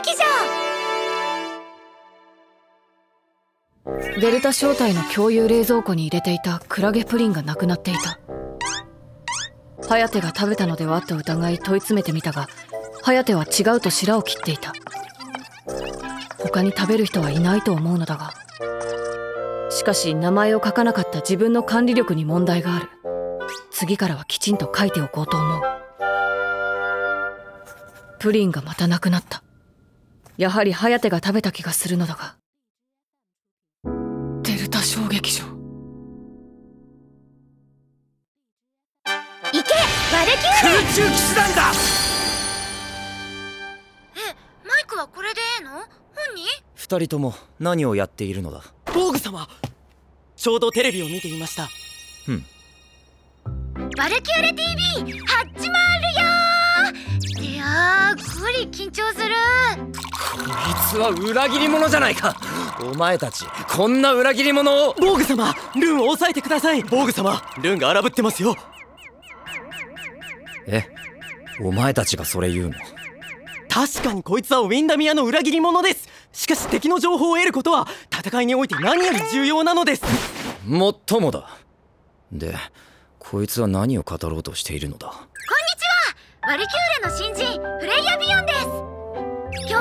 [0.00, 0.22] 劇場
[4.20, 8.20] デルタ正体の共有冷蔵庫に入れていたクラゲプリンがなくなっていた。
[9.88, 12.46] 颯が食べたのではと疑い問い詰めてみたが
[13.02, 14.72] 颯は違うと白を切っていた。
[16.38, 18.30] 他に食べる人はいないと思うのだが
[19.68, 22.88] しかし名前を書かなかった自分の管理力に問題がある。
[23.72, 25.62] 次からはきちんと書いておこうと思う。
[28.20, 29.42] プリンがまたなくなった。
[30.38, 32.36] やはり颯が食べた気がするのだが。
[34.44, 35.44] デルタ衝撃場。
[35.44, 35.52] 行
[39.52, 39.58] け！
[40.14, 41.72] ワルキューレ空中騎士団だ！
[44.14, 44.18] え
[44.64, 45.70] マイクはこれでええの？
[45.70, 45.86] 本
[46.36, 46.42] に
[46.74, 48.62] 二人とも何をやっているのだ？
[48.94, 49.48] ボーグ様
[50.36, 51.68] ちょうどテレビを見ていました。
[52.28, 52.44] うん。
[53.98, 54.62] ワルキューレ TV
[55.26, 59.34] 始まるよいやーゴリ緊張する
[60.90, 62.36] つは裏切り者じゃないか。
[62.82, 64.94] お前たちこんな裏切り者を。
[64.94, 66.82] ボーグ様ルンを抑えてください。
[66.82, 68.56] ボーグ様ルンが荒ぶってますよ。
[70.66, 70.84] え
[71.60, 72.74] お前たちがそれ言うの？
[73.68, 76.08] 確かにこいつはウィンダミアの裏切り者です。
[76.32, 80.04] しかし敵の情報を得ることは戦いにおいて何より重要なのです。
[80.66, 81.48] もっともだ。
[82.30, 82.54] で
[83.18, 85.08] こいつは何を語ろうとしているのだ？
[85.08, 85.84] こんにち
[86.44, 86.50] は。
[86.52, 88.52] ワルキューレの新人フレイヤ・ビヨンで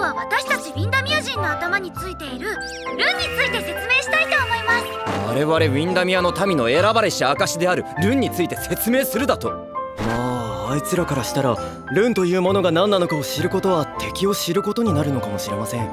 [0.00, 5.28] は私たちウィンダミア人の頭についているルンについて説明したいと思います。
[5.28, 9.50] 我々ウィンダミアの民の選ばれし証であるルンについて説明するだと。
[9.98, 11.56] まああいつらからしたら
[11.92, 15.88] ルンというものが何なのかを知ることは敵を知ることになるのかもしれません。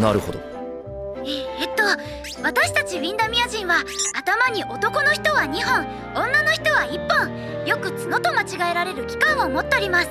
[0.00, 0.38] なるほど。
[1.24, 1.82] ええっと
[2.42, 10.08] 私たちウィンダミア人は頭に男の人は2本女の人は1本よく角と間違えられる器官を持っております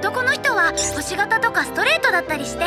[0.00, 2.64] 男の人は星型とかストレートだったりして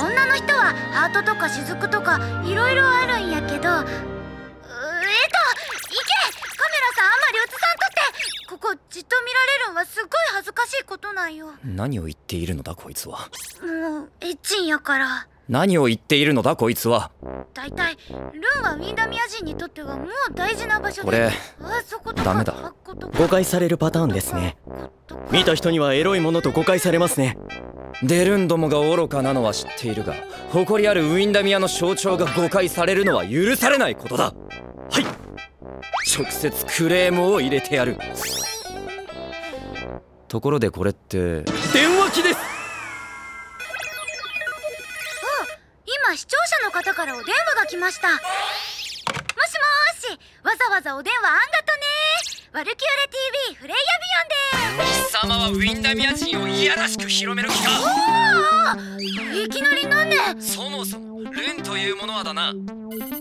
[0.00, 3.82] 女の人はハートとか雫とかいろいろあるんやけどうえっといけカメラ
[6.94, 11.48] さんあんまり映さんとってここじっと見られるんはすっごい恥ずかしいことなんよ。
[11.64, 13.28] 何を言っているのだこいつは。
[13.62, 17.10] もうエッチンやから何を言っているのだこいつは。
[17.54, 21.30] だいたいルンはウィンダミア人にとってはもう大事な場所でこれあ
[21.86, 22.74] そことかダメだ。
[23.16, 24.56] 誤解されるパターンですね。
[25.30, 27.38] 見た人にはエロいものと誤解されますね。
[28.02, 30.14] デルンどもが愚かなのは知っているが
[30.50, 34.24] 誇りあるウィンダミアの象徴が誤解されるのは許されないことだ。
[34.24, 35.04] はい。
[36.18, 37.96] 直接クレームを入れてやる。
[40.28, 41.44] ところでこれって
[46.96, 48.08] からお電話が来ました。
[48.08, 51.82] もしもーしわざわざお電話あんがとね
[52.54, 53.10] ワルキューレ
[53.52, 55.12] TV フレイヤビヨンです。
[55.12, 57.70] 貴様はウィンダミア人をいやらしく広める気か？
[58.72, 58.76] あ
[59.34, 60.16] いきなりなんで？
[60.40, 62.54] そもそもルンというものはだな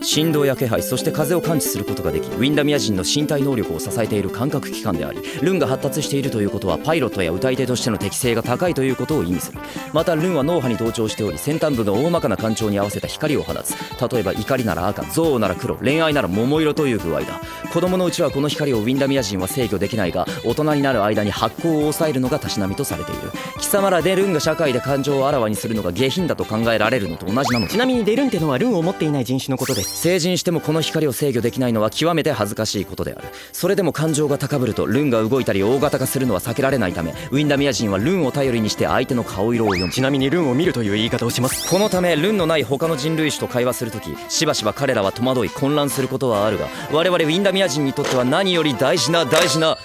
[0.01, 9.59] 振動や気配そして風を感知することができウィンダミア人の身体能力を支えている感覚器官でありルンが発達しているということはパイロットや歌い手としての適性が高いということを意味する。
[9.93, 13.75] またルンは脳波に同調しており先端部が大まかな感情に合わせた光を放つ。
[14.13, 17.41] 例えば怒りなら赤憎悪なら黒恋愛なら桃色という具合だ。
[17.73, 23.31] 子供のうちはこの光をウィンダミア人は制御できないが大人になる間に発光を抑えるのがたしなみとされている。
[23.59, 30.01] 貴様らでルンが社会で感情をあらわにするのが下品だと考えられるのと同じなのちなみにデルンってのはルンを持っていない人種のことです。
[30.01, 33.27] 成人してもこの光を制御できないのは極めて恥ずかしいことである。
[33.51, 39.91] それでも感情が高ぶるとルンが動いたり大型化するのは避けられないためウィンダミア人はルンを頼りにして相手の顔色を読む。
[39.91, 41.69] ちなみにルンを見るという言い方をします。
[41.69, 49.77] このためルンのない他の人類種と会話するときしばしば彼らは戸惑い混乱することはあるが我々ウィンダミア人にとっては何より大事な大事な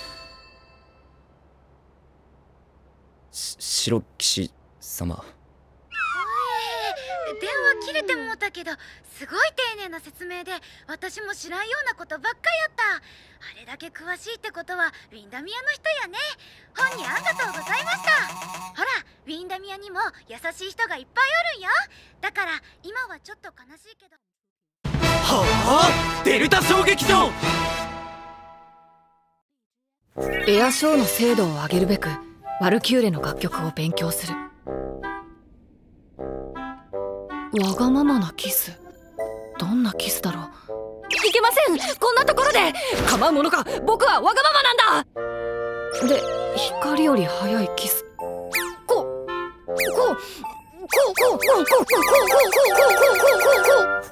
[3.33, 5.25] し白騎士様。
[7.41, 8.73] 電話切れてもうたけど
[9.21, 9.39] すごい
[9.77, 10.53] 丁寧な説明で
[10.89, 13.05] 私も知らんようなことばっかやった。
[13.53, 16.17] あれだけ詳しいってことはウィンダミアの人やね。
[16.75, 18.13] 本にありがとうございました。
[18.73, 18.89] ほら
[19.27, 21.69] ウィンダミアにも優しい人がいっぱいおるんよ。
[22.23, 22.53] だから
[22.83, 24.17] 今はちょっと悲しいけど。
[24.89, 26.25] はあ？
[26.25, 27.29] デルタ衝撃場！
[30.49, 32.09] エアショーの精度を上げるべく
[32.63, 34.35] ワルキューレの楽曲を勉強する。
[37.61, 38.81] わがままなキス
[39.61, 40.45] どんなキスだろう？
[41.29, 41.79] いけません！
[41.99, 42.73] こんなところで！
[43.07, 43.63] 構うものか！
[43.85, 45.05] 僕はわがままなん
[46.09, 46.09] だ！
[46.09, 46.23] で
[46.57, 48.07] 光より速いキス。
[48.17, 49.77] こうこうこう。
[49.97, 50.17] こう。
[50.93, 52.09] こうこうこうこうこうこうこう
[52.71, 54.09] こうこうこう。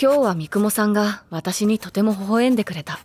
[0.00, 3.00] 今日は三雲さんが私にとても微笑んでくれた。